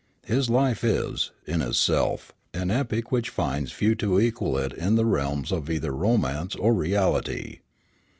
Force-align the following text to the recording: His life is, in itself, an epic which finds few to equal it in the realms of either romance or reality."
His 0.25 0.49
life 0.49 0.83
is, 0.83 1.29
in 1.45 1.61
itself, 1.61 2.31
an 2.55 2.71
epic 2.71 3.11
which 3.11 3.29
finds 3.29 3.71
few 3.71 3.93
to 3.97 4.19
equal 4.19 4.57
it 4.57 4.73
in 4.73 4.95
the 4.95 5.05
realms 5.05 5.51
of 5.51 5.69
either 5.69 5.91
romance 5.91 6.55
or 6.55 6.73
reality." 6.73 7.59